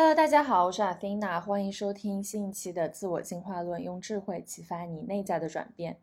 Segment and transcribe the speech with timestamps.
[0.00, 5.96] Hello，大家好，我是阿菲娜，欢迎收听新一期的自我进化论，用智慧启发你内在的转变。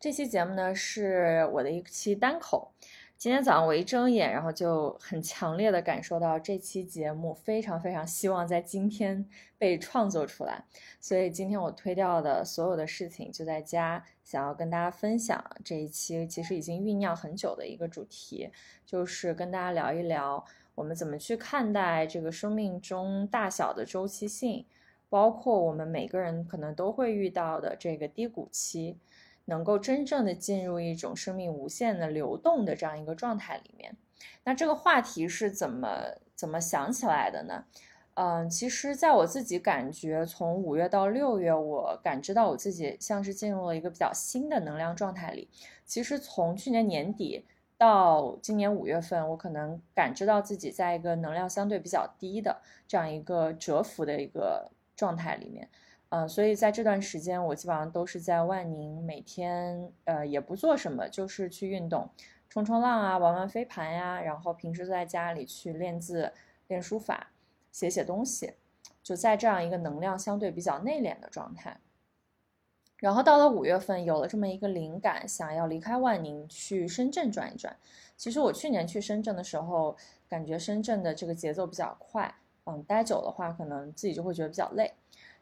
[0.00, 2.72] 这期节目呢是我的一期单口。
[3.18, 10.64] 今天早上我一睁眼，然后就很强烈的感受到这期节目非常非常希望在今天被创作出来，
[10.98, 18.50] 所以今天我推掉的所有的事情就在家，想要跟大家分享这一期其实已经酝酿很久的一个主题，
[18.86, 20.42] 就是跟大家聊一聊
[20.74, 24.66] 我们怎么去看待这个生命中大小的周期性，
[25.08, 28.98] 包括我们每个人可能都会遇到的这个低谷期。
[29.46, 33.96] 能够真正的进入一种生命无限的流动的这样一个状态里面，
[34.44, 37.64] 那这个话题是怎么怎么想起来的呢？
[38.14, 45.50] 嗯，其实在我自己感觉，从五月到六月，我感知到我自己像是进入了一个比较新的能量状态里。
[45.84, 47.44] 其实从去年年底
[47.82, 52.56] 到今年五月份，我可能感知到自己在一个能量相对比较低的
[52.86, 55.68] 这样一个蛰伏的一个状态里面。
[56.10, 62.08] 嗯，所以在这段时间，我基本上都是在万宁，每天呃也不做什么，就是去运动，
[62.48, 66.32] 冲冲浪啊，玩玩飞盘呀，然后平时在家里去练字、
[66.68, 67.32] 练书法、
[67.72, 68.54] 写写东西，
[69.02, 71.76] 就在这样一个能量相对比较内敛的状态。
[73.02, 77.76] 然后到了五月份，有了这么一个灵感，想要离开万宁去深圳转一转。
[78.16, 79.96] 其实我去年去深圳的时候，
[80.28, 82.32] 感觉深圳的这个节奏比较快，
[82.64, 84.94] 嗯，待久的话，可能自己就会觉得比较累。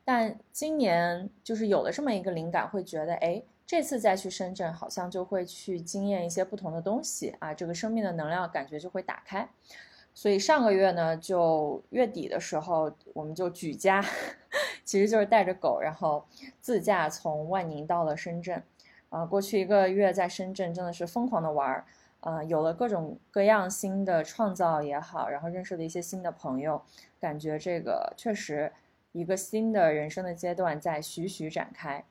[0.07, 9.47] 但今年就是有了这么一个灵感，会觉得，哎，这次再去深圳，好像就会去经验一些不同的东西啊，这个生命的能量感觉就会打开。
[10.15, 14.03] 所以上个月呢，就月底的时候，我们就举家，
[14.91, 16.27] 其实就是带着狗，然后
[16.61, 18.61] 自驾从万宁到了深圳。
[19.09, 21.85] 啊，过去一个月在深圳真的是疯狂的玩儿，
[22.19, 26.83] 啊，有了各种各样新的创造也好，然后认识了一些新的朋友，
[27.21, 28.73] 感觉这个确实。
[29.13, 32.05] 一个新的人生的阶段在徐徐展开。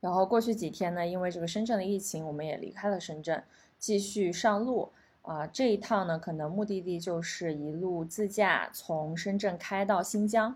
[0.00, 3.42] 然后过去几天呢，因为这个深圳的疫情，我们也离开了深圳，
[3.78, 5.46] 继续上路啊。
[5.46, 10.54] 这一趟呢，可能目的地就是一路自驾从深圳开到新疆，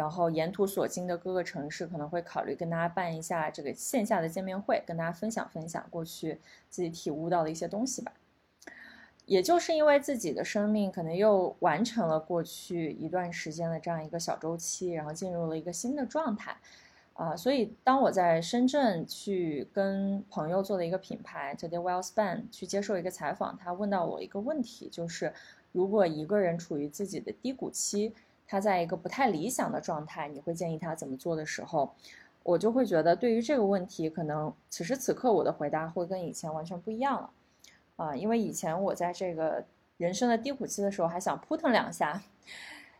[0.00, 6.40] 然后沿途所经的各个城市，可能会考虑跟大家办一下这个线下的见面会，跟大家分享分享过去
[6.70, 8.10] 自己体悟到的一些东西吧。
[9.26, 16.56] 也就是因为自己的生命可能又完成了过去一段时间的这样一个小周期，然后进入了一个新的状态，
[17.12, 25.34] 啊，所以当我在深圳去跟朋友做的一个品牌 Today Well Span 去接受一个采访，他问到我一个问题，就是
[25.72, 28.14] 如果一个人处于自己的低谷期，
[28.50, 31.94] 他在一个不太理想的状态，你会建议他怎么做的时候，
[32.42, 37.30] 我就会觉得对于这个问题，可能此时此刻我的回答会跟以前完全不一样了。
[37.94, 39.64] 啊，因为以前我在这个
[39.98, 42.20] 人生的低谷期的时候，还想扑腾两下，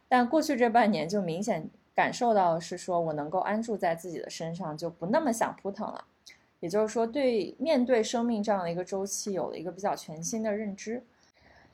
[0.09, 6.05] 但过去这半年就明显感受到是说我能够安住在自己的身上，就不那么想扑腾了。
[6.61, 11.03] 也就是说，对面对生命这样的一个周期，有了一个比较全新的认知。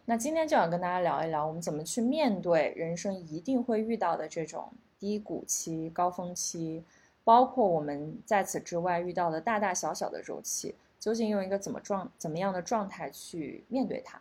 [0.09, 6.85] 那今天就想跟大家聊一聊，我们怎么去面对人生一定会遇到的这种低谷期、高峰期，
[7.25, 10.77] 包括我们在此之外遇到的大大小小的周期。
[11.01, 14.21] 究竟用一个怎么状怎么样的状态去面对它？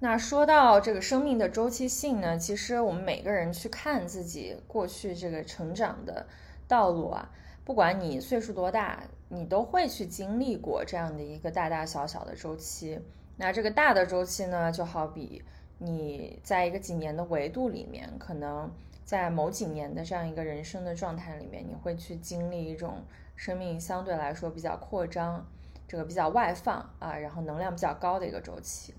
[0.00, 2.36] 那说到这个生命的周期性呢？
[2.36, 6.26] 其实我们每个人去看自己过去这个成长的
[6.66, 7.30] 道路啊，
[7.64, 12.98] 不管你岁数多大，你都会去经历过这样的一个大大小小的周期。
[13.42, 15.42] 那这个大的周期呢，就好比
[15.78, 18.70] 你在一个几年的维度里面，可能
[19.04, 23.02] 在某几年的这样一个人生的状态里面，你会去经历一种
[23.34, 25.44] 生命相对来说比较扩张。
[25.88, 28.94] 这个比较外放啊，然后能量比较高的一个周期，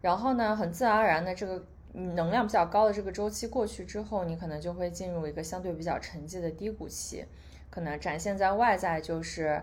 [0.00, 1.62] 然后呢，很自然而然的这个
[1.92, 7.26] 能量比较高的这个周期过去之后，你可能就会进入一个相对比较沉寂的低谷期，
[7.68, 9.62] 可能展现在外在就是，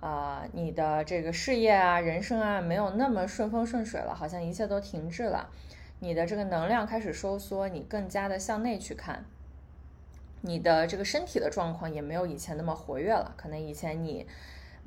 [0.00, 5.50] 啊，你的这个事业啊、人生啊没有那么顺风顺水了，好像一切都停滞了，
[6.00, 9.24] 你的这个能量开始收缩，你更加的向内去看，
[10.40, 14.26] 你的这个身体的状况也没有以前那么活跃了，可能以前你。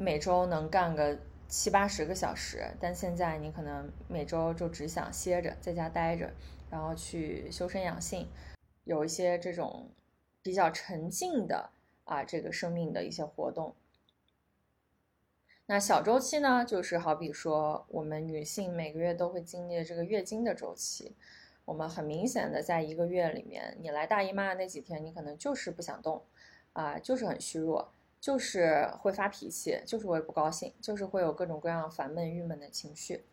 [0.02, 1.20] 每周能干个
[1.50, 6.32] 七八十个小时，但现在你可能每周就只想歇着，在家待着，
[6.70, 8.26] 然后去修身养性，
[8.86, 9.90] 有一些这种
[10.42, 11.70] 比较沉静的
[12.06, 13.76] 啊，这个生命的一些活动。
[15.71, 21.16] 那小周期呢，就是好比说我们女性每个月都会经历这个月经的周期，
[21.63, 26.24] 我们很明显的在一个月里面，你来大姨妈的那几天，你可能就是不想动，
[26.74, 27.92] 啊，就是很虚弱。
[28.19, 33.24] 就是会发脾气，就是会不高兴，就是会有各种各样烦闷、郁闷的情绪。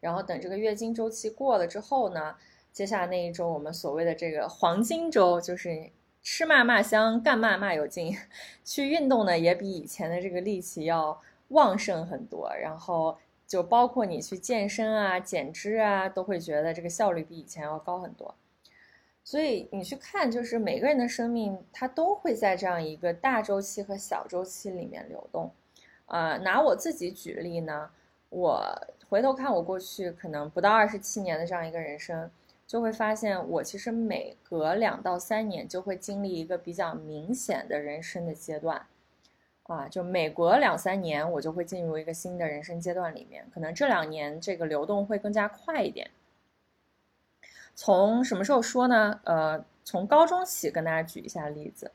[0.00, 2.34] 然后等这个月经周期过了之后呢，
[2.72, 5.90] 接下来那一周，我们所谓的这个黄金周，就是
[6.22, 8.16] 吃嘛嘛香，干嘛嘛有劲，
[8.64, 18.34] 去运动呢也比以前的这个力气要旺盛很多，然后就包括你去健身啊、减脂啊，都会觉得这个效率比以前要高很多。
[19.22, 25.50] 所以你去看，就是每个人的生命，它都会在这样一个大周期和小周期里面流动。
[26.06, 27.90] 啊，拿我自己举例呢，
[28.28, 28.62] 我
[29.08, 32.30] 回头看我过去可能不到二十七年的这样一个人生，
[32.66, 38.86] 就会发现我其实每隔两到三年就会经历一个比较明显的人生的阶段。
[39.64, 46.10] 啊，就每隔两三年我就会进入一个新的人生阶段里面，可能这两年这个流动会更加快一点。
[47.74, 49.20] 从什么时候说呢？
[49.24, 51.90] 呃，从高中起，跟大家举一下例子。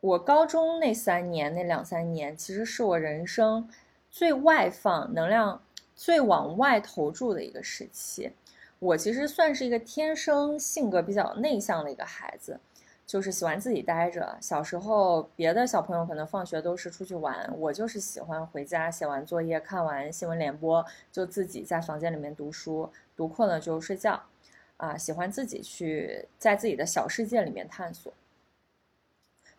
[0.00, 3.68] 我高中那三年、那两三年，其实是我人生
[4.10, 5.62] 最外放、能量
[5.94, 8.30] 最往外投注的一个时期。
[8.78, 12.60] 我其实算是一个天生性格比较内向的一个孩子，
[13.06, 14.36] 就是喜欢自己待着。
[14.40, 24.22] 小时候，别的小朋友可能放学都是出去玩，我就是喜欢回家写完作业、看完新闻联播，就自己在房间里面读书，读困了就睡觉。
[24.76, 28.12] 啊，喜欢自己去在自己的小世界里面探索。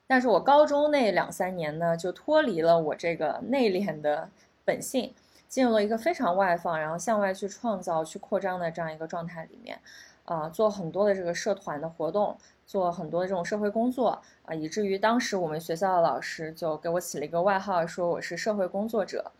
[0.06, 4.30] 但是我高中那两三年呢，就脱离了我这个内敛的
[4.66, 5.14] 本性，
[5.48, 9.80] 进入了一个非常外放，然后向外去创造、去扩张的这样一个状态里面。
[10.26, 19.32] 啊，做很多的这个社团的活动，做很多的这种社会工作啊，以至于当时我们学校的老师就给我起了一个外号，说我是社会工作者。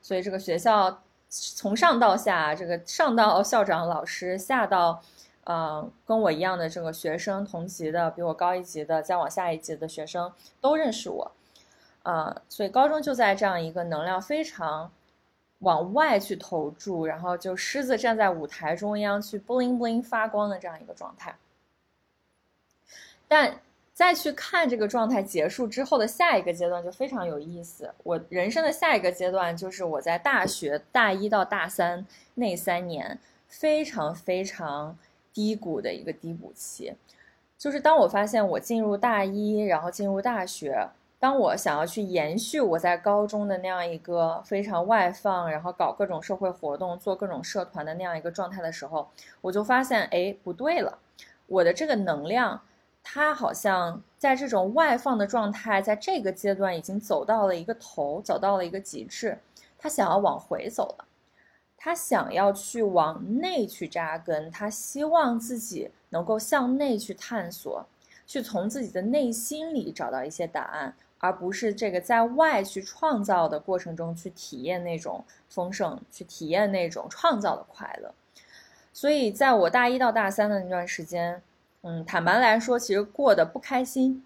[0.00, 5.02] 所以这个学校从上到下，这个上到校长、老师，下到。
[5.44, 11.32] 嗯，跟我一样的这个学生，同级的，比我高一级的，再往下一级的学生都认识我，
[12.04, 14.92] 啊，所以高中就在这样一个能量非常
[15.58, 21.34] 往外去投注，然后就狮子站在舞台中央去 bling bling 发光的这样一个状态。
[23.32, 23.58] 但
[23.94, 27.90] 再去看这个状态结束之后的下一个阶段就非常有意思。
[28.02, 34.96] 我人生的下一个阶段就是我在大学大一到大三那三年，非常非常。
[35.34, 36.92] 低谷的一个低谷期，
[37.56, 40.86] 就是当我发现我进入大一，然后进入大学，
[41.18, 49.08] 当我想要去延续我在高中的那样一个非常外放，然后搞各种社会活动、做各种社团的那样一个状态的时候，
[49.40, 50.98] 我就发现，哎，不对了，
[51.46, 52.60] 我的这个能量，
[53.02, 59.38] 它好像在这种外放的状态，在这个阶段已经走到了一个头，走到了一个极致，
[59.78, 61.04] 它想要往回走了。
[61.84, 67.84] 他想要去往内去扎根，他希望自己能够向内去探索，
[68.24, 78.14] 去从自己的内心里找到一些答案，而不是这个在外去创造的过程中去体验那种丰盛，去体验那种创造的快乐。
[78.92, 81.42] 所以，在我大一到大三的那段时间，
[81.82, 84.24] 嗯，坦白来说，其实过得不开心，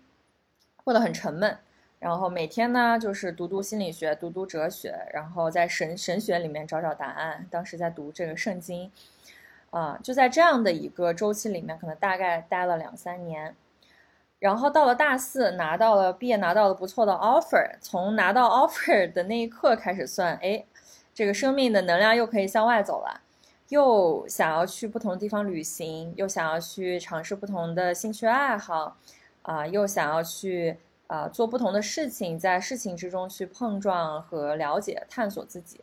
[0.84, 1.56] 过得很沉闷。
[1.98, 7.46] 然后每天呢，就是读读心理学，读读哲学，然后在神神学里面找找答案。
[7.50, 8.92] 当时在读这个圣经，
[9.70, 13.56] 啊，就在这样的一个周期里面，可能大概待了两三年。
[14.38, 17.76] 然后到了大四，拿到了毕业，拿到了不错的 offer。
[17.80, 20.62] 从拿到 offer 的那一刻开始算，哎，
[21.14, 23.22] 这个生命的能量又可以向外走了，
[23.68, 28.96] 又想要去不同地方旅行，又想要去尝试不同的兴趣爱好，
[29.42, 30.78] 啊，又想要去。
[31.08, 35.80] 啊，做不同的事情，在事情之中去碰撞和了解、探索自己。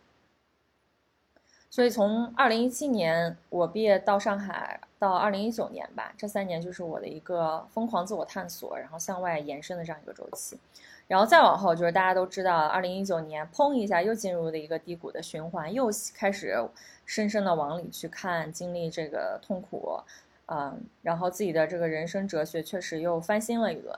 [1.70, 10.60] 所以，从二零一七年我毕业到上海，到二零一九年吧，这三年就是我的一个疯狂自我探索，然后向外延伸的这样一个周期。
[11.08, 16.58] 然后再往后，就是大家都知道，二零一九年砰一下又进入了一个低谷的循环，又开始
[17.06, 20.00] 深深的往里去看，经历这个痛苦，
[20.48, 23.96] 嗯，然后自己的这个人生哲学确实又翻新了一轮。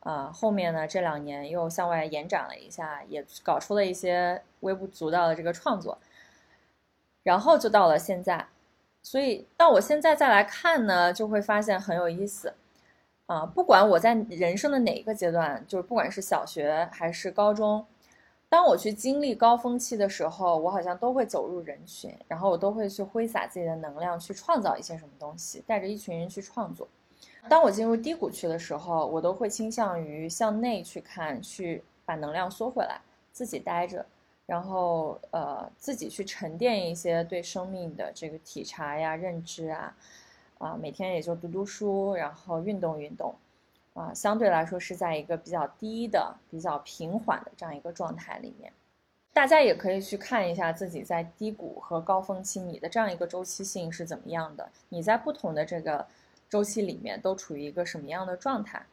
[0.00, 0.86] 啊，后面呢？
[0.86, 5.98] 这两年又向外延展了一下，也搞出了一些微不足道的这个创作，
[7.24, 8.46] 然后就到了现在。
[9.02, 12.54] 所以到我现在再来看呢，就会发现很有意思。
[13.26, 17.84] 啊，不管我在人生的哪一个阶段，就是不管是小学还是高中，
[18.48, 26.86] 当我去经历高峰期的时候，我好像都会走入人群，然后我都会去挥洒自己的能量，去创造一些什么东西，带着一群人去创作。
[27.48, 33.00] 当我进入低谷区的时候，我都会倾向于向内去看，去把能量缩回来，
[33.32, 34.06] 自己待着，
[34.46, 39.96] 然后呃自己去沉淀一些对生命的这个体察呀、认知啊，
[40.58, 43.34] 啊每天也就读读书，然后运动运动，
[43.94, 48.72] 啊相对来说是在一个比较低的、比较平缓的这样一个状态里面。
[49.32, 56.06] 大家也可以去看一下自己在低谷和高峰期你的这样一个周期性是怎么样的，你在不同的这个
[56.48, 58.84] 周期里面都处于一个什么样的状态。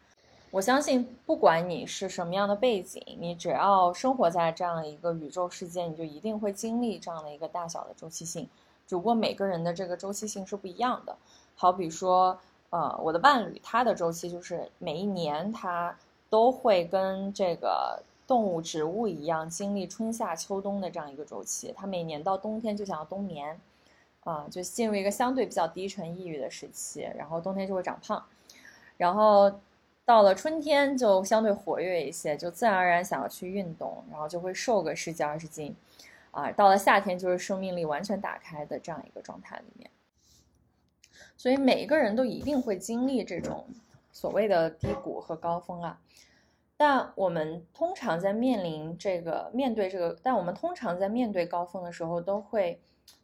[0.51, 8.48] 我相信，不管你是什么样的背景，你只要生活在这样一个宇宙世界，你就一定会经历这样的一个大小的周期性。
[8.86, 11.15] 只不过每个人的这个周期性是不一样的。
[11.55, 15.95] 好比说，呃，我的伴侣他的周期就是每一年他
[16.29, 21.74] 都会跟这个动物、植物一样经历春夏秋冬的这样一个周期。
[21.75, 23.60] 他每年到冬天就想要冬眠，
[24.24, 28.24] 啊，就进入一个相对比较低沉、抑郁的时期，然后冬天就会长胖，
[28.98, 29.51] 然后。
[30.05, 35.74] 到了春天就相对活跃一些，就自然而然想要去运动，然后就会瘦个十几二十斤，
[36.31, 39.89] 啊，到了夏天就是生命力完全打开的这样一个状态里面。
[41.43, 43.67] 所以每一个人都一定会经历这种
[44.13, 46.00] 所谓的低谷和高峰啊。
[46.77, 52.79] 但我们通常在面临这个面对这个，但我们通常在面对高峰的时候，都会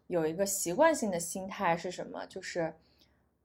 [0.07, 2.25] 有一个习惯性的心态是什么？
[2.25, 2.73] 就是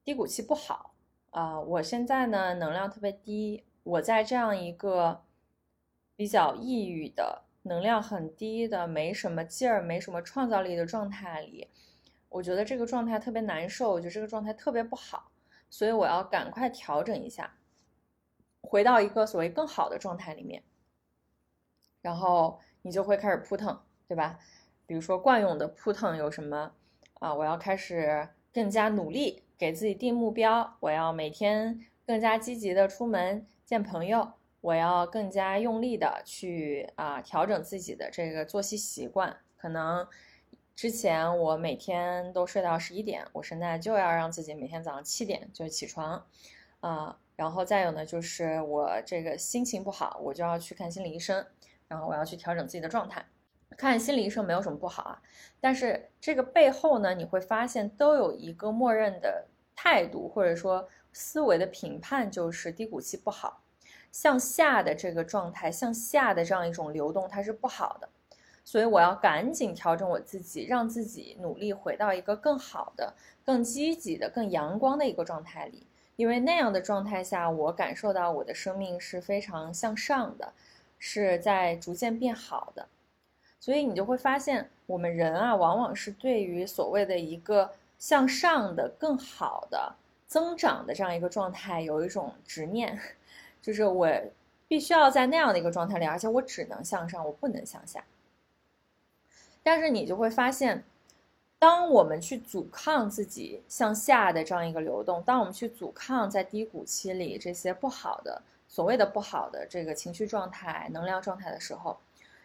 [0.03, 0.93] 低谷期不好。
[1.31, 5.23] 啊，我现在呢能量特别低，我在这样一个
[6.17, 11.69] 比较抑郁的、能量很低的、没什么劲儿、没什么创造力的状态里，
[12.35, 15.31] 我觉得这个状态特别难受，我觉得这个状态特别不好，
[15.71, 17.57] 所以我要赶快调整一下，
[18.61, 20.65] 回到一个所谓更好的状态里面，
[22.03, 24.41] 然后你就会开始扑腾，对吧？
[24.85, 26.73] 比如说惯用的扑腾有什么
[27.21, 27.33] 啊？
[27.33, 29.43] 我要开始更加努力。
[29.57, 39.39] 给自己定目标，我要每天更加积极的出门见朋友，我要更加用力的去啊调整自己的这个作息习惯。
[39.57, 40.05] 可能
[40.77, 46.27] 之前我每天都睡到十一点，我现在就要让自己每天早上七点就起床，
[46.81, 51.47] 啊，然后再有呢就是我这个心情不好，我就要去看心理医生，
[51.87, 53.25] 然后我要去调整自己的状态。
[53.77, 55.23] 看心理医生没有什么不好啊，
[55.61, 63.63] 但是这个背后呢，你会发现都有一个默认的态度或者说思维的评判，就是低谷期不好，
[64.13, 68.09] 向下的这个状态，向下的这样一种流动，它是不好的，
[68.65, 73.13] 所以我要赶紧调整我自己，让自己努力回到一个更好的、
[73.45, 80.53] 更积极的、更阳光的一个状态里，因为那样的状态下，我感受到我的生命是非常向上的，
[80.99, 82.89] 是在逐渐变好的。
[83.61, 89.95] 所以你就会发现，我们人啊，往往是对于所谓的一个向上的、更好的
[90.27, 92.99] 增长的这样一个状态，有一种执念，
[93.61, 94.09] 就是我
[94.67, 98.03] 必须要在那样的一个状态里，而且我只能向上，我不能向下。
[99.65, 100.85] 但是你就会发现，
[101.59, 111.99] 当我们去阻抗自己向下的这样一个流动，当我们去阻抗在低谷期里这些不好的、所谓的不好的这个情绪状态、能量状态的时候，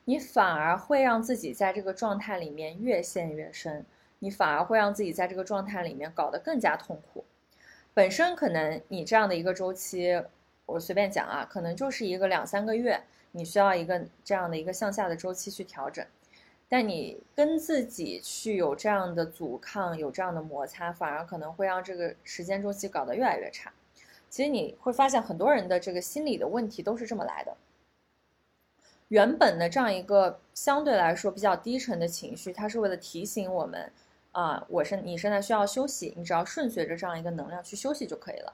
[0.06, 3.86] 你反而会让自己在这个状态里面越陷越深，
[4.20, 7.26] 你反而会让自己在这个状态里面搞得更加痛苦。
[7.94, 10.24] 本身可能你这样的一个周期，
[10.66, 16.06] 我随便讲啊，可能就是一个两三个月，你需要一个这样的一个向下的周期去调整。
[16.70, 23.74] 但你跟自己去有这样的阻抗，有这样的摩擦，反而可能会让这个时间周期搞得越来越差。
[24.30, 27.58] 其实你会发现，很多人的这个心理的问题都是这么来的。
[29.08, 33.92] 原本的这样一个相对来说比较低沉的情绪，它是为了提醒我们，
[34.32, 38.54] 啊，我是你现在需要休息，你只要顺随着这样一个能量去休息就可以了。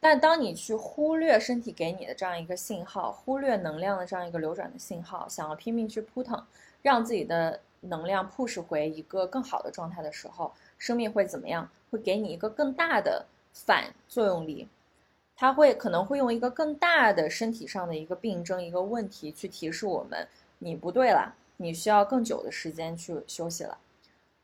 [0.00, 6.44] 但当你去忽略身体给你的这样一个信号，忽略能量的这样一个流转的信号，想要拼命去扑腾，
[6.86, 11.68] 让自己的能量 push 回一个更好的状态的时候，生命会怎么样？
[11.90, 14.68] 会给你一个更大的反作用力。
[15.34, 20.28] 它会可能会用一个更大的身体上的一个病症、一个问题去提示我们，
[20.60, 23.76] 你不对了，你需要更久的时间去休息了。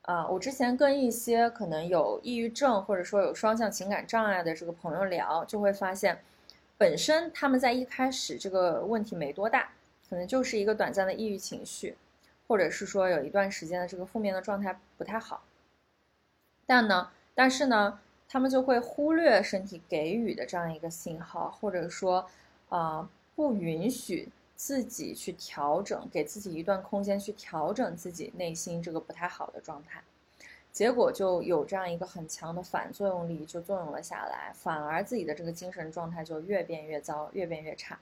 [0.02, 6.20] 啊，我之前跟一些可能有抑郁症或者说有双向情感障碍的这个朋友聊，就会发现，
[6.76, 9.70] 本身他们在一开始这个问题没多大，
[10.10, 11.96] 可能就是一个短暂的抑郁情绪，
[12.52, 15.42] 或者是说有一段时间的这个负面的状态不太好。
[16.66, 17.98] 但呢，但是呢。
[18.28, 22.26] 他们就会忽略身体给予的这样一个信号，或者说，
[22.70, 30.02] 啊，不允许自己去调整，给自己一段空间去调整自己内心这个不太好的状态，
[30.72, 37.98] 结果就有这样一个很强的反作用力，就作用了下来，反而自己的这个精神状态就越变越糟，越变越差。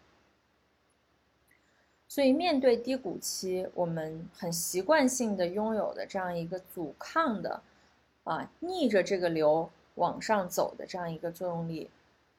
[2.10, 7.62] 所以面对低谷期，我们很习惯性的拥有的这样一个阻抗的，
[8.24, 9.70] 啊，逆着这个流。
[9.96, 11.90] 往上走的这样一个作用力，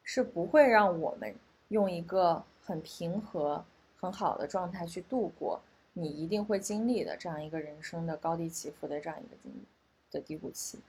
[0.03, 1.35] 是不会让我们
[1.67, 3.63] 用一个很平和、
[3.99, 5.61] 很好的状态去度过，
[5.93, 9.63] 你一定会经历的这样一个人生的高低起伏的这样一个经历
[10.09, 10.79] 的低谷期。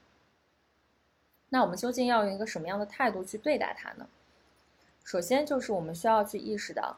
[1.49, 4.07] 那我们究竟要用一个什么样的态度去对待它呢？
[5.03, 6.97] 首先就是我们需要去意识到，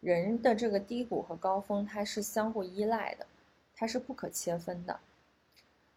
[0.00, 3.26] 人的这个低谷和高峰它是相互依赖的，
[3.74, 4.98] 它是不可切分的。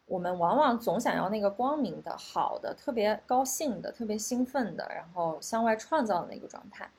[0.05, 6.89] 我们往往总想要那个光明的、好的、特别高兴的、特别兴奋的，然后向外创造的那个状态，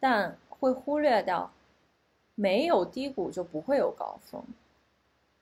[0.00, 1.52] 但会忽略掉，
[2.34, 4.42] 没有低谷就不会有高峰，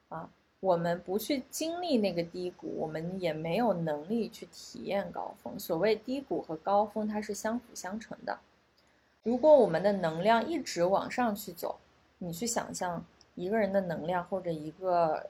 [0.09, 0.29] 啊，
[0.59, 5.57] 我们不去经历那个低谷，我们也没有能力去体验高峰。
[5.57, 8.37] 所谓低谷和高峰，它是相辅相成的。
[9.23, 11.79] 如果我们的能量一直往上去走，
[12.19, 13.05] 你去想象
[13.35, 15.29] 一个人的能量或者一个。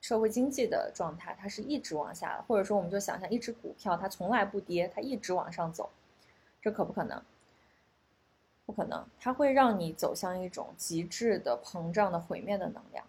[0.00, 5.90] 社会经济的状态，它是一直往下的，或者说，我们就想象一只股票，它从来不跌，它一直往上走，
[6.62, 7.20] 这可不可能？
[8.64, 13.04] 不可能，它会让你走向一种极致的膨胀的毁灭的能量。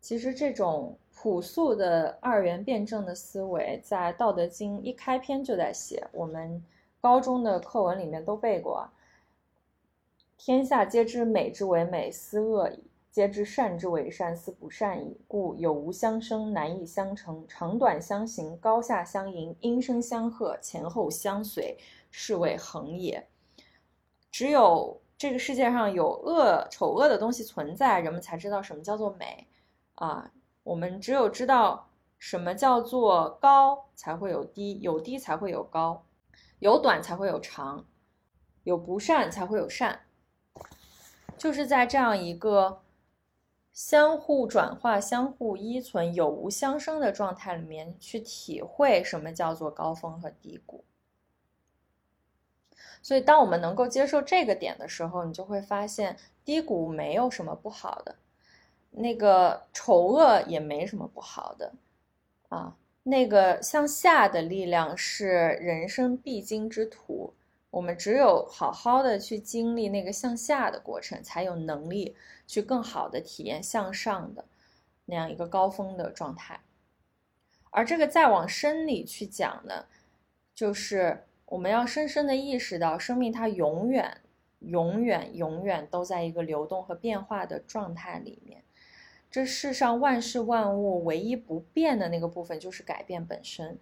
[0.00, 6.64] 其实，这种朴素的二元辩证的思维，在《道德经》一开篇就在写，我们
[7.04, 8.88] 高中的课文里面都背过
[10.38, 15.20] ：“天下皆知美之为美，斯恶已。”皆知善之为善，斯不善已。
[15.28, 21.76] 故有无相生，难易相成，长短相形，高下相迎，音声相和，前后相随，
[22.10, 23.28] 是谓恒也。
[24.30, 29.46] 只有这个世界上有恶、丑恶的东西存在，人们才知道什么叫做美
[29.96, 30.32] 啊。
[30.62, 31.86] 我们只有知道
[32.18, 36.02] 什么叫做高，才会有低；有低才会有高；
[36.64, 37.84] 有短才会有长；
[38.62, 40.00] 有不善才会有善。
[41.36, 42.80] 就是在这样一个。
[43.74, 50.84] 相互转化、相互依存、有无相生的状态里面去体会什么叫做高峰和低谷。
[53.02, 58.14] 所以，当我们能够接受这个点的时候，你就会发现低谷没有什么不好的，
[58.92, 61.72] 那个丑恶也没什么不好的，
[62.50, 65.26] 啊，那个向下的力量是
[65.60, 67.32] 人生必经之途。
[67.70, 74.44] 我们只有好好的去经历那个向下的过程，才有能力去更好的体验向上的
[75.06, 76.60] 那样一个高峰的状态。
[77.70, 79.86] 而这个再往深里去讲呢，
[80.54, 84.18] 就是我们要深深的意识到，生命它永远、
[84.60, 88.62] 永远、永远都在一个流动和变化的状态里面。
[89.34, 93.76] 这世上万事万物唯一不变的那个部分，就是改变本身。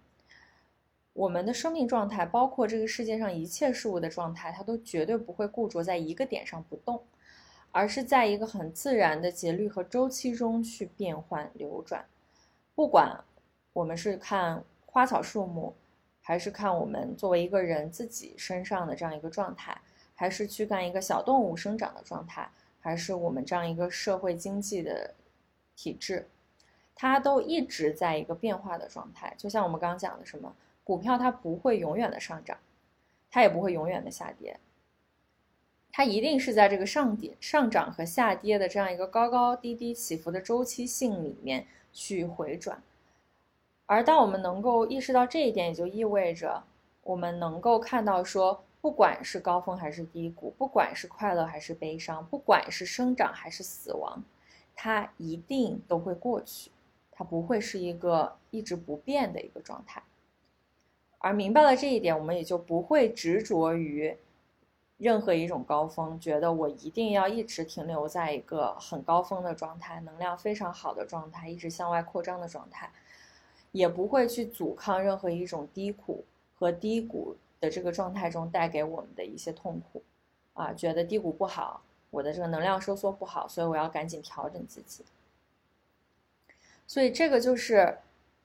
[1.13, 7.03] 我们的生命状态，包括这个世界上一切事物的状态，它都绝对不会固着在一个点上不动，
[7.71, 12.03] 而是在一个很自然的节律和周期中去变换流转。
[12.73, 13.23] 不管
[13.73, 15.75] 我们是看花草树木，
[16.19, 19.79] 还是看我们作为一个人自己身上的这样一个状态，
[20.15, 25.13] 还是去看一个小动物生长的状态，还是我们这样一个社会经济的
[25.75, 26.27] 体制，
[26.95, 29.33] 它都一直在一个变化的状态。
[29.37, 30.55] 就像我们刚刚讲的什么？
[30.83, 32.57] 股票它不会永远的上涨，
[33.31, 34.59] 它也不会永远的下跌，
[35.93, 42.83] 它一定是在这个上跌、上涨和下跌的这样一个高高低低起伏的周期性里面去回转。
[43.85, 46.63] 而当我们能够意识到这一点，也就意味着
[47.03, 54.21] 我们能够看到说，不管是高峰还是低谷，不管是快乐还是悲伤，不管是生长还是死亡，
[54.75, 56.71] 它一定都会过去，
[57.11, 60.03] 它不会是一个一直不变的一个状态。
[61.19, 64.17] 而明白了这一点，我们也就不会执着于
[64.97, 72.91] 任何一种高峰，觉得我一定要一直停留在一个很高峰的状态，能量非常好的状态，一直向外扩张的状态，
[73.71, 80.03] 也不会去阻抗任何一种低谷和低谷的这个状态中带给我们的一些痛苦，
[80.53, 81.81] 啊，觉得低谷不好，
[82.13, 85.03] 我的这个能量收缩不好，所以我要赶紧调整自己。
[86.87, 87.97] 所以这个就是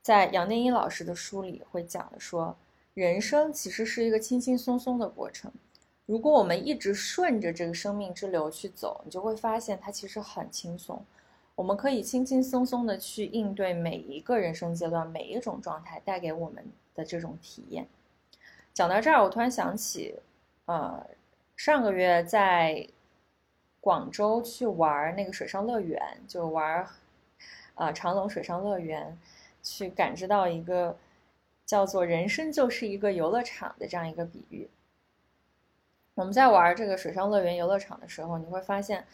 [0.02, 2.56] 在杨定一老师的书里会讲的说。
[2.94, 5.52] 人生其实是一个轻轻松松的过程，
[6.04, 11.00] 如果我们一直顺着这个生命之流去走，你就会发现它其实很轻松。
[11.54, 17.86] 我们可以轻轻松松的去应对每一个人生阶段、每一种状态带给我们的这种体验。
[18.74, 20.16] 讲到这儿，我突然想起，
[20.64, 21.06] 呃，
[21.54, 22.84] 上个月在
[23.80, 26.86] 广州去玩那个水上乐园，就玩，
[27.74, 29.18] 啊，长隆水上乐园，
[29.62, 30.96] 去感知到一个。
[31.68, 34.66] 叫做人生就是一个游乐场的这样一个比喻。
[36.14, 39.04] 我们在玩这个水上乐园游乐场的时候，你会发现，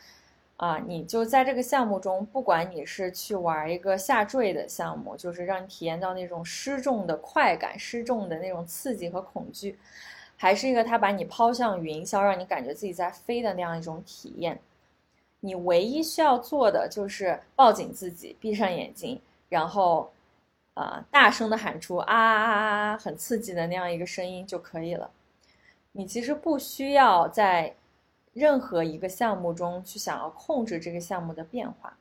[0.58, 9.76] 啊，你就在这个项目中，不管你是去玩一个下坠的项目，就是让你体验到那种失重的快感、失重的那种刺激和恐惧，
[10.36, 14.60] 还是一个他把你抛向云霄，让你感觉自己在飞的那样一种体验，
[15.40, 20.10] 你唯一需要做的就是抱紧自己，闭上眼睛，然后，
[20.74, 25.10] 啊，大声的喊出啊啊啊啊，很刺激的那样一个声音就可以了。
[25.92, 27.74] 你其实不需要在
[28.32, 31.96] 任何一个项目中去想要控制这个项目的变化。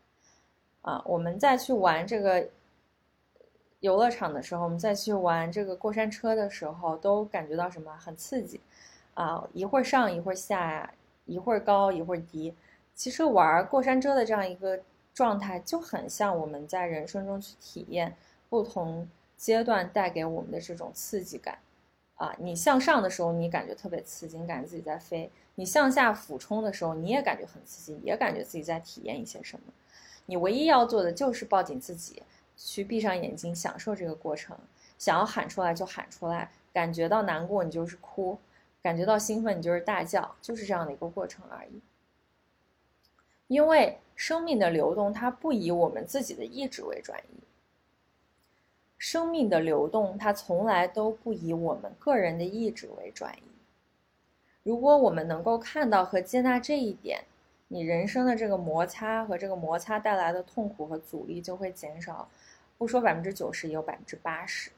[0.82, 2.46] 啊，我们再去玩这个
[3.84, 7.94] 游乐场的时候，我们再去玩这个过山车的时候，都感觉到什么？
[7.98, 8.62] 很刺激，
[9.14, 10.90] 啊，一会儿上一会儿下，
[11.26, 12.56] 一会儿高一会儿低。
[12.96, 14.80] 其实玩过山车的这样一个
[15.14, 18.16] 状态，就很像我们在人生中去体验
[18.50, 21.58] 不同阶段带给我们的这种刺激感。
[22.16, 29.74] 啊，你向上的时候，你感觉特别刺激，你感觉自己在飞；你向下俯冲的时候，你也感觉很刺激，也感觉自己在体验一些什么。
[30.28, 32.24] 你唯一要做的就是抱紧自己，
[32.66, 34.58] 去闭上眼睛，享受这个过程。
[34.98, 38.38] 想要喊出来就喊出来，感觉到难过你就是哭，
[38.82, 41.82] 感觉到兴奋你就是大叫，就是这样的一个过程而已。
[43.48, 47.44] 因为生命的流动，它不以我们自己的意志为转移。
[48.98, 53.42] 生命的流动，它从来都不以我们个人的意志为转移。
[54.64, 57.26] 如果我们能够看到和接纳这一点，
[57.68, 62.30] 你人生的这个摩擦和这个摩擦带来的痛苦和阻力就会减少，
[62.84, 64.70] 不说百分之九十，也有百分之八十。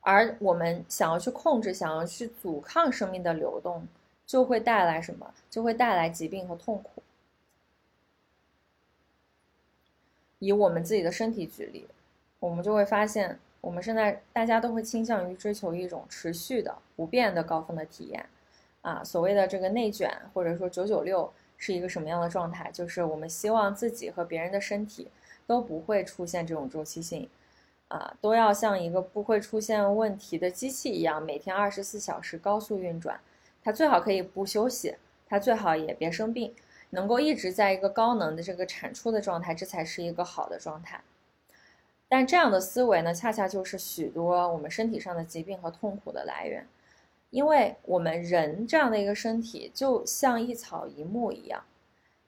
[0.00, 3.86] 而我们想要去控制、想要去阻抗生命的流动。
[4.26, 5.34] 就会带来什么？
[5.50, 7.02] 就会带来疾病和痛苦。
[10.38, 11.88] 以我们自己的身体举例，
[12.38, 18.24] 我们就会发现，我们现在大家都会倾向于追求一种持续的、不变的高峰的体验。
[18.82, 22.70] 啊，所谓的这个内卷，或者说九九六，是一个什么样的状态？
[22.70, 25.08] 就是我们希望自己和别人的身体
[25.50, 27.28] 都不会出现这种周期性，
[27.88, 33.20] 啊，都要像一个不会出现问题的机器一样，每天二十四小时高速运转。
[33.60, 34.94] 它最好可以不休息，
[35.26, 36.54] 它最好也别生病，
[36.90, 41.02] 能够一直在一个高能的这个产出的状态，这才是一个好的状态。
[42.08, 46.64] 但这样的思维呢，恰恰就是许多我们身体上的疾病和痛苦的来源，
[47.30, 51.64] 因为我们人这样的一个身体就像一草一木一样，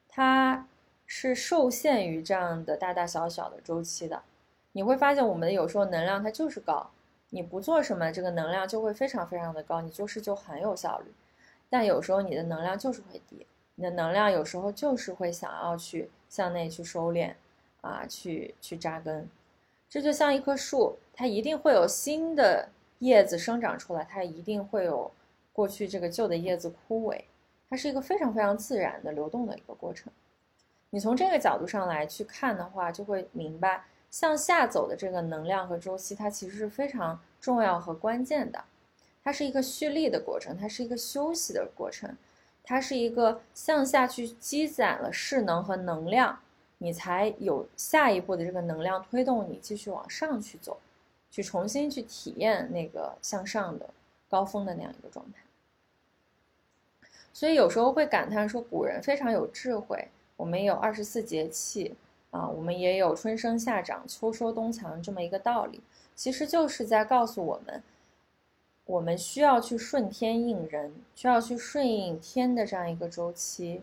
[0.08, 0.66] 它
[1.14, 4.22] 是受限于这样的大大小小的周期的。
[4.72, 6.90] 你会发现，我们的有时候能量它就是高，
[7.28, 11.12] 你不做什么，这个能量就会非常非常的高，你做事就很有效率。
[11.68, 17.34] 但有时候你的能量就是会低，你的能量有时候就是会想要去向内去收敛，
[17.82, 19.28] 啊，去去扎根。
[19.90, 22.66] 这就像一棵树，它一定会有新的
[23.00, 25.10] 叶子生长出来，它一定会有
[25.52, 27.22] 过去这个旧的叶子枯萎，
[27.68, 30.10] 它是一个非常非常自然的流动的一个过程。
[30.94, 38.62] 你从这个角度上来去看的话，就会明白向下走的这个能量和周期，它其实是非常重要和关键的。
[39.24, 42.14] 它是一个蓄力的过程，它是一个休息的过程，
[42.62, 46.38] 它是一个向下去积攒了势能和能量，
[46.76, 50.76] 你才有下一步的这个能量推动你继续往上去走，
[51.30, 53.88] 去重新去体验那个向上的
[54.28, 55.38] 高峰的那样一个状态。
[57.32, 60.06] 所以有时候会感叹说，古人非常有智慧。
[60.42, 61.94] 我们有二十四节气
[62.32, 65.80] 啊，我们也有春生夏长秋收冬藏这么一个道理，
[66.16, 67.80] 其实就是在告诉我们。
[68.84, 73.82] 我们需要去顺天应人，需要去顺应天的这样一个周期。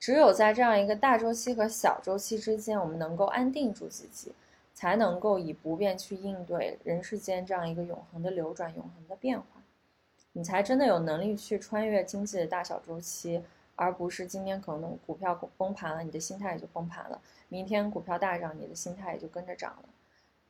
[0.00, 4.32] 只有在这样一个大周期和小周期之间，我们能够安定住自己，
[4.72, 9.44] 才能够以不变去应对人世间这样一个永恒的流转、永恒的变化。
[10.32, 13.42] 你才真的有能力去穿越经济的大小周期，
[13.76, 19.88] 而不是今天可能股票崩盘了，你的心态也就崩盘了；明天股票大涨，你的心态也就跟着涨了。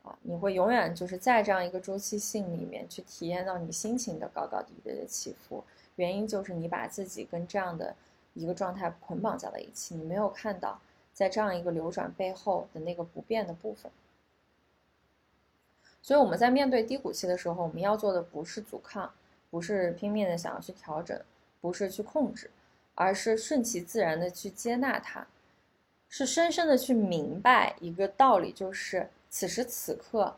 [0.05, 5.62] 啊你会永远就是在这样一个周期性里面去体验到你心情的高高低低的起伏，
[5.97, 7.95] 原因就是你把自己跟这样的
[8.35, 10.81] 一个状态捆绑在了一起，你没有看到
[11.12, 13.91] 在这样一个流转背后的那个不变的部分。
[16.01, 19.12] 所以我们在面对低谷期的时候，我们要做的不是阻抗，
[19.51, 21.21] 不是拼命的想要去调整，
[21.61, 22.49] 不是去控制，
[22.97, 25.25] 而是顺其自然的去接纳它，
[26.09, 29.09] 是深深的去明白一个道理，就是。
[29.29, 30.35] 此时此刻，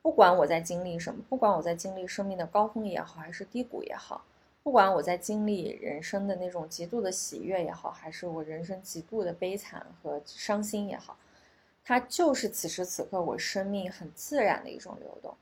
[0.00, 4.24] 不管我在经历什么，不管我在经历生命的高峰也好，还是低谷也好，
[4.62, 11.18] 不管我在经历人生的那种极度的喜悦也好，还是我人生极度的悲惨和伤心也好，
[11.84, 15.36] 它就是此时此刻我生命很自然的一种流动。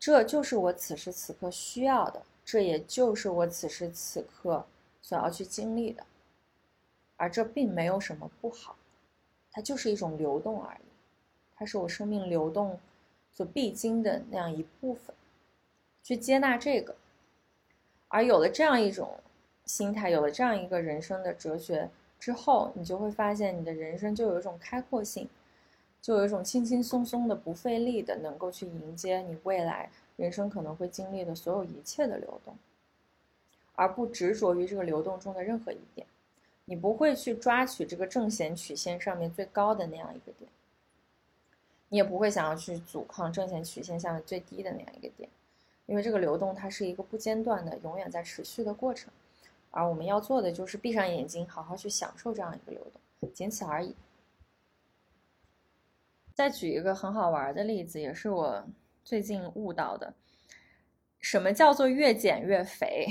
[0.00, 4.66] 这就是我此时此刻需要的，这也就是我此时此刻
[5.06, 6.04] 所要去经历的。
[7.16, 8.74] 而这并没有什么不好，
[9.52, 10.86] 它就是一种流动而已。
[11.54, 12.76] 它是我生命流动
[13.30, 15.14] 所必经的那样一部分，
[16.02, 16.96] 去接纳这个，
[18.08, 19.16] 而有了这样一种
[19.64, 21.88] 心态，有了这样一个人生的哲学
[22.18, 25.28] 之后，你就会发现你的人生就有一种开阔性，
[26.02, 32.54] 就有一种轻轻松松的、不费力的，能够去迎接你未来人生可能会经历的所有一切的流动，
[33.76, 36.04] 而不执着于这个流动中的任何一点。
[36.64, 40.50] 你不会去抓取这个正弦曲线上面最高的那样一个点，
[41.88, 45.28] 你也不会想要去阻抗正弦曲线下面最低的那样一个点，
[45.86, 49.12] 因为这个流动它是一个不间断的、永远在持续的过程，
[49.70, 52.84] 而我们要做的就是闭上眼睛，好好去享受这样一个流
[53.20, 53.94] 动，仅此而已。
[56.34, 58.66] 再举一个很好玩的例子，也是我
[59.04, 60.12] 最近悟到的，
[61.20, 63.06] 什么叫做越减越肥？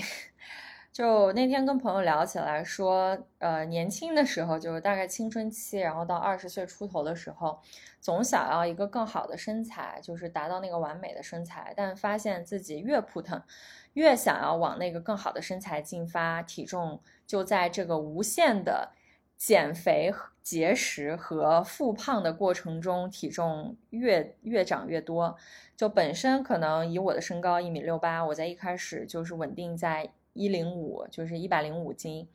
[0.95, 7.59] 就那天跟朋友聊起来，说，呃，年轻的时候，就是大概青春期，然后到二十岁出头的时候，
[7.99, 13.43] 总想要一个更好的身材，就是达到那个完美的身材，但发现自己越扑腾，
[13.91, 18.93] 越想要往那个更好的身材进发，体重就在这个无限的
[19.35, 25.35] 减肥、节食和复胖的过程中，体重越越长越多。
[25.75, 30.13] 就本身可能以我的身高一米六八，我在一开始就是稳定在。
[30.35, 32.27] 一零五就是一百零五斤，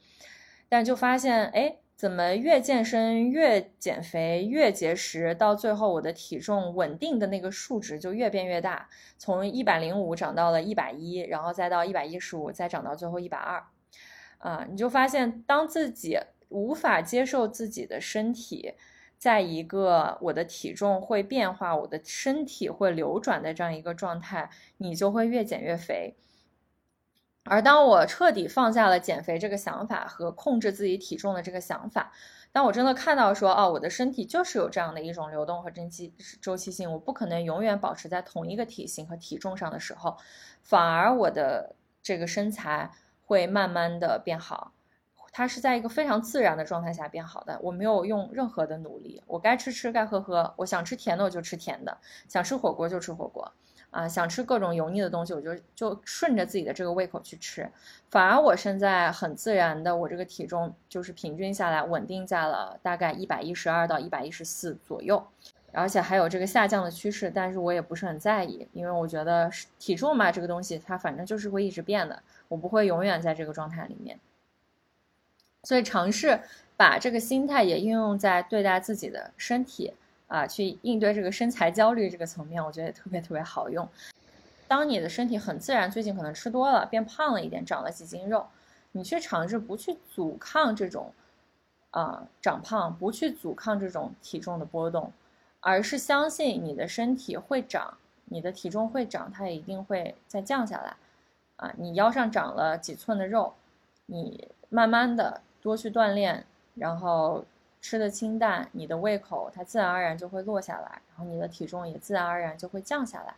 [0.69, 13.63] 但就发现，哎，怎么越健身越减肥越节食，到最后我的体重稳定的那个数值就越变越大，从一百零五涨到了一百一，然后再到一百一十五，再涨到最后一百二，
[14.39, 18.73] 啊，你就发现，当自己无法接受自己的身体，
[19.19, 26.15] 在一个我的体重会变化，我的身体会流转的这样一个状态，你就会越减越肥。
[27.44, 32.12] 而当我彻底放下了减肥这个想法和控制自己体重的这个想法，
[32.53, 40.16] 当我真的看到说，哦，我的身体就是有这样的一种流动和周期周期性，我不可能永远保持在同一个体型和体重上的时候，
[40.62, 42.90] 反而我的这个身材
[43.24, 44.72] 会慢慢的变好，
[45.33, 51.98] 它是在一个非常自然的状态下变好的，我没有用任何的努力，我该吃吃，该喝喝，我想吃甜的我就吃甜的，
[52.29, 53.53] 想吃火锅就吃火锅。
[53.90, 57.68] 啊，想吃各种油腻的东西，我就就顺着自己的这个胃口去吃，
[58.09, 65.20] 反而我现在很自然的，我这个体重就是平均下来稳定在了大概一百一十二到一百一十四左右，
[65.72, 69.50] 而且还有这个下降的趋势，但是我也不是很在意，因为我觉得
[69.81, 74.20] 体重嘛，这个东西它反正就是会一直变的，我不会永远在这个状态里面，
[75.64, 76.38] 所以尝试
[76.76, 79.92] 把这个心态也应用在对待自己的身体。
[80.31, 83.87] 啊，去应对这个身材焦虑这个层面，我觉得特别特别好用。
[84.69, 88.47] 当你的身体很自然，最近可能吃多了，变胖了一点，长了几斤肉，
[88.93, 91.12] 你去尝试不去阻抗这种
[91.90, 95.12] 啊长胖，不去阻抗这种体重的波动，
[95.59, 100.97] 而是相信你的身体会长，你的体重会长，它也一定会再降下来。
[101.57, 103.53] 啊，你腰上长了几寸的肉，
[104.07, 107.45] 你慢慢的多去锻炼，然后。
[107.81, 113.35] 吃的清淡，你的胃口它自然而然就会落下来，然后你的体重也自然而然就会降下来。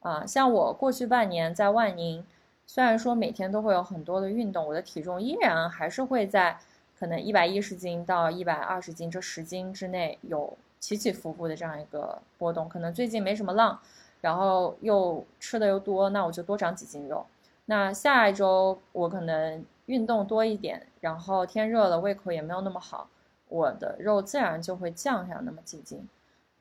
[0.00, 2.24] 啊，像我过去半年在万宁，
[2.64, 6.56] 虽然说每天都会有很多的运动，我的体重依然还是会在
[6.98, 12.68] 可能一百一十斤到一百二十斤这十斤之内有起起伏伏的这样一个波动。
[12.68, 13.78] 可能最近没什么浪，
[14.20, 17.26] 然后又吃的又多，那我就多长几斤肉。
[17.64, 23.08] 那下一周我可能运动多一点，然后天热了，胃口也没有那么好。
[23.48, 26.08] 我的肉自然就会降下那么几斤，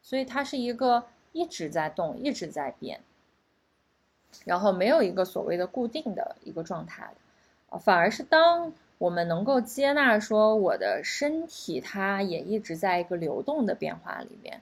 [0.01, 2.99] 所以它是一个一直在动、一直在变，
[4.43, 7.09] 然后没有一个所谓的固定的一个状态
[7.69, 14.61] 的，反而是当我们能够接纳说我的身体它也一直在一个流动的变化里面，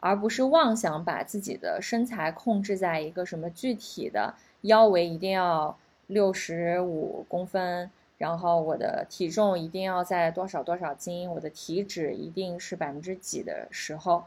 [0.00, 7.90] 而不是妄想把自己的身材控制在一个什么具体的腰围一定要六十五公分。
[8.22, 14.22] 然后我的体重一定要在多少多少斤，我的体脂一定是百分之几的时候，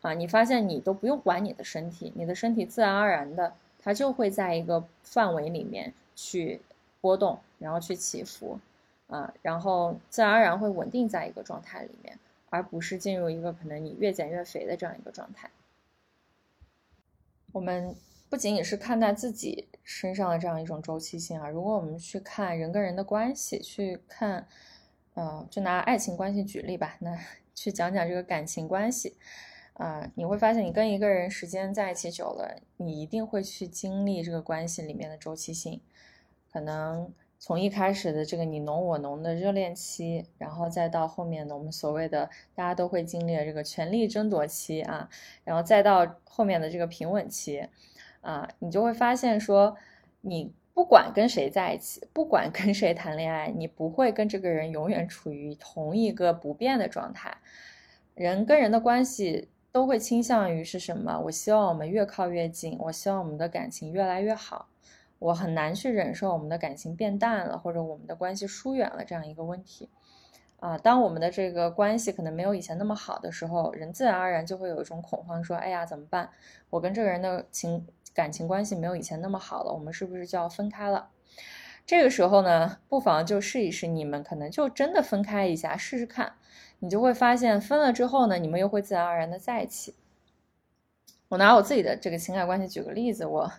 [0.00, 6.62] 啊，你发现你都不用管你的身体，你的身体自然而然的，它就会在一个范围里面去
[7.02, 8.58] 波动，然后去起伏，
[9.08, 12.18] 啊，然后自然而然会稳定在一个状态里面，
[12.48, 15.50] 而不是进入一个可能你越减越肥的这样一个状态。
[17.52, 17.94] 我们。
[18.28, 24.46] 不仅仅是看待自己身上的这样一种周期性啊，如果我们去看人跟人的关系，去看，
[25.14, 27.16] 呃，就拿爱情关系举例吧，那
[27.54, 29.16] 去讲讲这个感情关系，
[29.74, 35.80] 啊，你会发现你跟一个人时间在一起久了，你一定会去经历这个关系里面的周期性，
[36.52, 37.14] 可能。
[37.38, 45.08] 从一开始的这个你侬我侬的热恋期，然后再到后面的我们所谓的大家都会经历的这个权力争夺期啊，
[45.44, 47.68] 然后再到后面的这个平稳期，
[48.26, 49.76] 啊，你就会发现说，
[50.20, 57.32] 你不管跟谁在一起，不管跟谁谈恋爱，你不会跟这个人永远处于同一个不变的状态。
[58.16, 61.20] 人跟人的关系都会倾向于是什么？
[61.20, 64.68] 我希望我们越靠越近，我希望我们的感情越来越好。
[65.20, 69.88] 我很难去忍受我们的感情变淡了，或者我们的关系疏远了这样一个问题。
[70.58, 76.28] 啊，当我们的这个关系可能没有以前那么好的时候，人自然而然就会有一种恐慌，说：“哎呀，怎么办？
[76.70, 81.10] 我跟这个人的情。”感情关系没有以前那么好了，我们是不是就要分开了？
[81.84, 86.32] 这个时候呢，不妨就试一试，你们可能就真的分开一下试试看，
[86.78, 89.94] 你就会发现分了之后呢，你们又会自然而然的在一起。
[91.28, 93.52] 我拿我自己的这个情感关系举个例子，我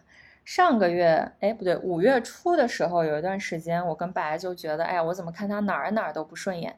[0.43, 6.75] 上个月，哎，不对，五月初的时候有一段时间，我跟白就觉得，哎呀，我怎么看他哪儿哪儿都不顺眼，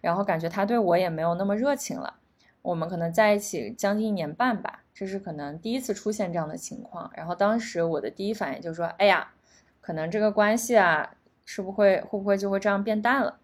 [0.00, 2.14] 然后感觉他对我也没有那么热情了。
[2.62, 4.84] 我们可能在一起将近一年半吧。
[5.00, 9.32] 这是可能第一次出现这样的情况，然后当时我的第一反应就是说，哎呀，
[9.80, 11.14] 可能这个关系啊，
[11.46, 13.38] 是不会会不会就会这样变淡了？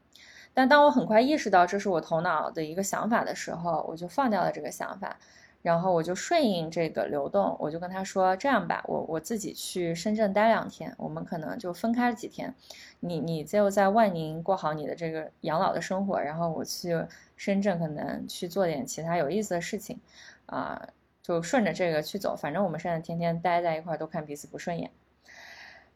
[0.52, 5.16] 但当我很快意识到这是我头脑的一个想法的时候，我就放掉了这个想法，
[5.62, 12.54] 然后我就顺应这个流动，我就跟他说，这样吧，我我自己去深圳待两天，我们可能就分开了几天，
[13.00, 17.02] 你你就在万宁过好你的这个养老的生活，然后我去
[17.34, 19.98] 深圳可能去做点其他有意思的事情，
[20.44, 20.86] 啊。
[21.26, 24.92] 就顺着这个去走，反正我们现在天天待在一块儿，都看彼此不顺眼。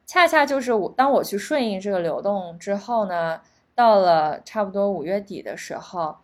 [0.04, 3.40] 恰恰就是我，当我去顺应这个流动之后呢，
[3.76, 6.16] 到了差不多五月底的时候，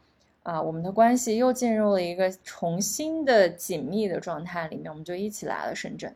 [0.43, 6.13] 啊，我们的关系又进入了一个重新的紧密的状态里面，我们就一起来了深圳。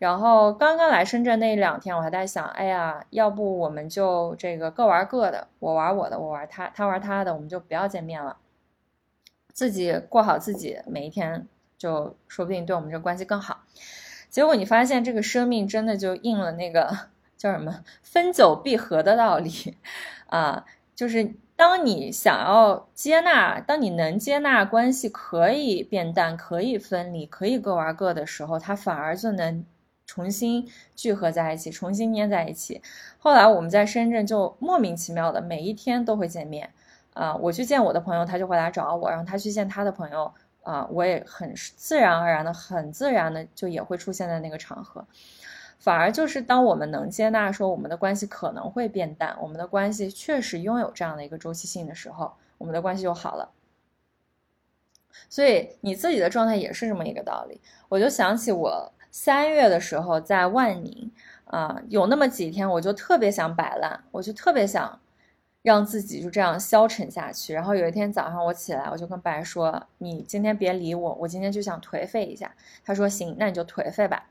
[0.00, 8.38] 然后刚刚来深圳那两天，我还在想，哎呀，要不我们就这个各玩各的，我玩我的，我玩他，他玩他的，我们就不要见面了，
[9.52, 11.46] 自己过好自己每一天。
[11.78, 13.60] 就说不定对我们这关系更好。
[14.28, 16.94] 结果你发现这个生命真的就应了那个
[17.38, 19.76] 叫什么“分久必合”的道理
[20.26, 20.66] 啊！
[20.94, 29.64] 就是当你想要接纳，当你能接纳关系可以变淡、可以分离、可以各玩各的时候，它反而就能
[30.04, 32.82] 重新聚合在一起，重新粘在一起。
[33.18, 36.70] 后来我们在深圳就莫名其妙的每一天都会见面
[37.14, 37.34] 啊！
[37.36, 40.34] 我去见我的朋友，他就会来找我；然后他去见他的朋友。
[40.62, 45.06] 啊，我也很自然而然的、很自然的就也会出现在那个场合，
[45.78, 53.50] 反而就是当我们能接纳说我们的关系可能会变淡，我们的关系确实拥有这样的一个周期性的时候，我们的关系就好了。
[55.30, 57.60] 所以你自己的状态也是这么一个道理。
[57.88, 61.10] 我就想起我三月的时候在万宁
[61.46, 65.00] 啊，有那么几天我就特别想摆烂，我就特别想。
[65.62, 72.50] 让自己就这样消沉下去，然后有一天早上我起来，我就跟白说：“你今天别理我，我今天就想颓废一下。”
[72.84, 74.28] 他说：“行，那你就颓废吧。”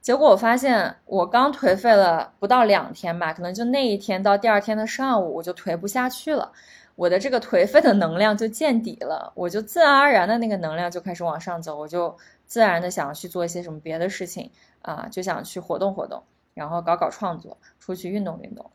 [0.00, 6.52] 结果我发现，我刚颓废了不到两天吧，可能就那一天到第二天的上午，我就颓不下去了，
[6.94, 12.16] 我的这个颓废的能量就见底了，我就自然而然的那个能量就开始往上走，我就
[12.46, 14.48] 自然的想要去做一些什么别的事情
[14.82, 16.22] 啊，就想去活动活动，
[16.54, 18.70] 然后搞搞创作，出去运动运动。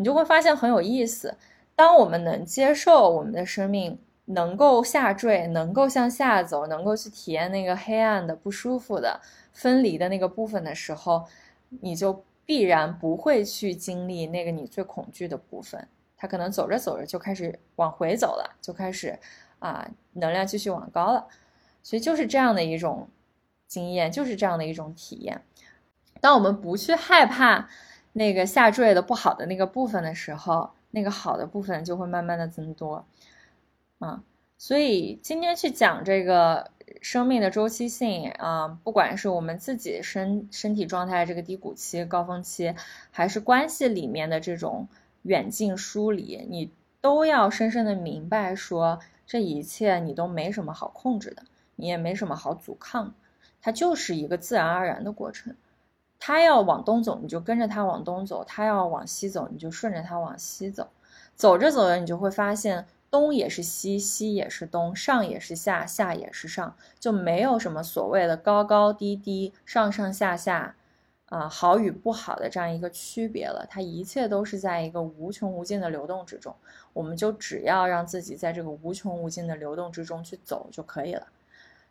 [0.00, 1.36] 你就会发现很有意思。
[1.76, 9.20] 当我们能接受我们的生命能够下坠，能够向下走，能够去体验那个黑暗的、不舒服的、
[9.52, 11.26] 分离的那个部分的时候，
[11.82, 15.86] 你就必然不会去经历那个你最恐惧的部分。
[16.16, 19.18] 它可能走着走着就开始往回走了，就开始
[19.58, 21.26] 啊，能量继续往高了。
[21.82, 23.06] 所以就是这样的一种
[23.66, 25.42] 经验，就是这样的一种体验。
[26.22, 27.68] 当我们不去害怕。
[28.12, 33.04] 那个下坠的不好的那个部分的时候，那个好的部分就会慢慢的增多，
[34.00, 34.22] 啊，
[34.58, 42.74] 所以今天去讲这个生命的周期性啊，不管是我们自己身身体状态这个低谷期、高峰期，
[43.12, 44.88] 还是关系里面的这种
[45.22, 51.44] 远近疏离，你都要深深的明白，说这一切你都没什么好控制的，
[51.76, 53.14] 你也没什么好阻抗，
[53.62, 55.54] 它就是一个自然而然的过程。
[56.20, 60.86] 他要往东走，你就跟着他往东走；他要往西走，你就顺着他往西走。
[61.34, 70.76] 走着走着，你就会发现，东也是西，西也是东，上也是下，下也是上，就没有什么所谓的高高低低、上上下下，
[71.30, 73.66] 啊，好与不好的这样一个区别了。
[73.70, 76.54] 它一切都是在一个无穷无尽的流动之中，
[76.92, 81.26] 我们就只要让自己在这个无穷无尽的流动之中去走就可以了。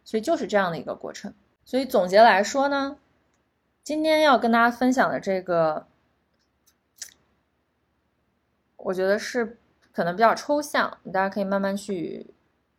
[0.06, 1.34] 所以就是这样的一个过程。
[1.66, 2.98] 所以总结来说呢？
[3.90, 5.88] 今天要跟大家分享的这个，
[8.78, 9.58] 我觉得是
[9.92, 12.28] 可能比较抽象，大家可以慢慢去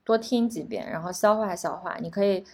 [0.04, 1.96] 多听几遍，然后消化消化。
[2.00, 2.44] 你可以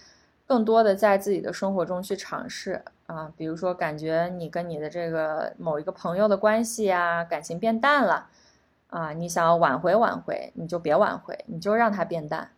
[0.47, 8.27] 更多的在自己的生活中去尝试啊，比如说感觉你跟你的这个某一个朋友的关系啊，感情变淡了，
[8.87, 12.49] 啊，你想要挽回挽回，你就别挽回，你就让它变淡，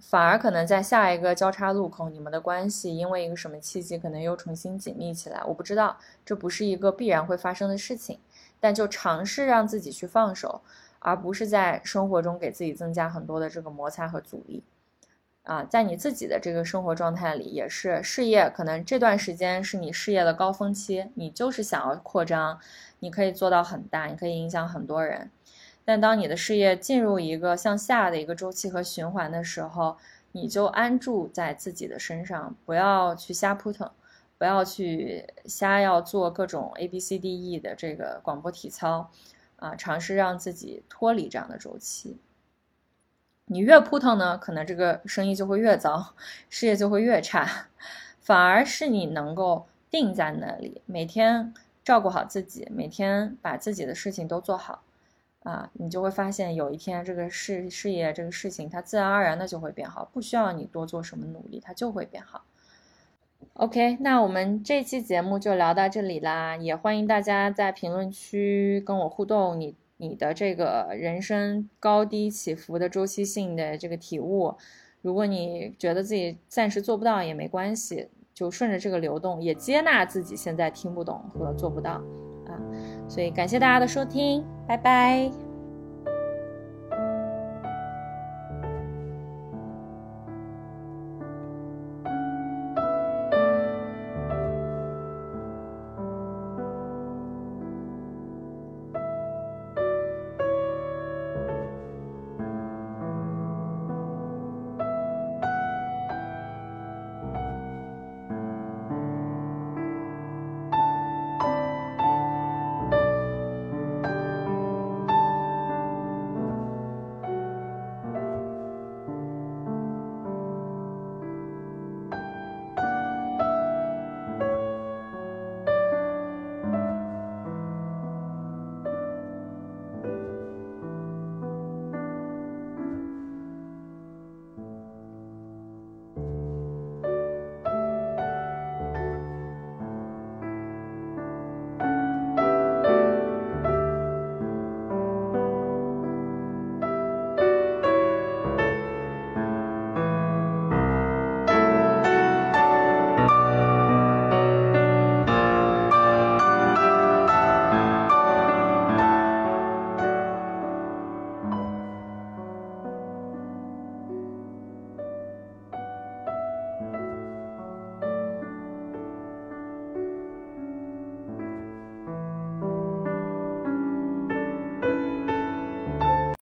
[0.00, 5.42] 反而可能在下一个交叉路口，你们的关系因为一个什么契机，可能又重新紧密起来。
[5.46, 8.18] 我不知道，这不是一个必然会发生的事情，
[8.60, 10.60] 但就尝试让自己去放手，
[10.98, 14.62] 而不是在生活中给自己增加很多的这个摩擦和阻力。
[15.44, 22.60] 啊，在你自己的这个生活状态里，也是事业可能这段时间是你事业的高峰期，你就是想要扩张，
[22.98, 25.30] 你可以做到很大，你可以影响很多人。
[25.90, 29.96] 但当你的事业进入一个向下的一个周期和循环的时候，
[30.30, 33.90] 你就安住在自己的身上，不要去瞎扑腾，
[34.38, 39.10] 不要去瞎要做各种 A B C D E 的这个广播体操，
[39.56, 42.20] 啊，尝试让自己脱离这样的周期。
[43.46, 46.14] 你越扑腾呢，可能这个生意就会越糟，
[46.48, 47.66] 事业就会越差。
[48.20, 54.84] 反而是你能够定在那里，每天照顾好自己，每天把自己的事情都做好，
[55.42, 62.44] 啊，你就会发现有一天这个事事业这个事情它自然而然的就会变好，不需要你多做什么努力，它就会变好。
[63.54, 69.76] OK，那我们这期节目就聊到这里啦，也欢迎大家在评论区跟我互动，你。
[70.02, 74.54] 你的这个人生高低起伏的周期性的这个体悟，
[75.02, 82.02] 如果你觉得自己暂时做不到也没关系，就顺着这个流动，也接纳自己现在听不懂和做不到。
[83.10, 85.49] 所以感谢大家的收听，拜拜。